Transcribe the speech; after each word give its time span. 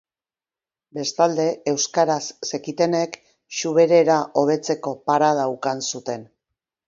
Bestalde, 0.97 1.45
euskaraz 1.71 2.23
zekitenek 2.47 3.19
zuberera 3.59 4.17
hobetzeko 4.43 4.97
parada 5.11 5.45
ukan 5.59 5.85
zuten. 5.93 6.27